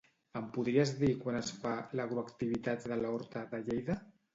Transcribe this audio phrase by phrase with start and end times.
[0.39, 4.05] Em podries dir quan es fa l'"Agro-Activitats de l'Horta" de Lleida?